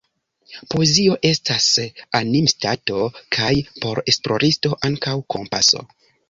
Poezio 0.73 1.17
estas 1.31 1.67
animstato– 2.19 3.03
kaj, 3.37 3.53
por 3.85 4.03
esploristo, 4.15 4.73
ankaŭ 4.91 5.15
kompaso. 5.37 5.85